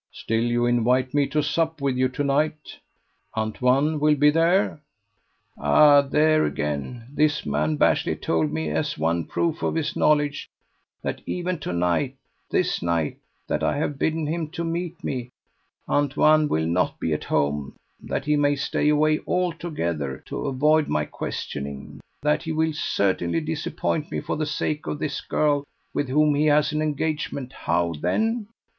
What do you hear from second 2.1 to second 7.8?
night. Antoine will be there?" "Ah! there again. This man